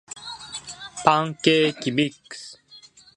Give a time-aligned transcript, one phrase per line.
[1.05, 2.59] パンケーキミックス